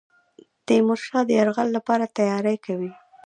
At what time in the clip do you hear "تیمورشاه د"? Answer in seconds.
0.65-1.29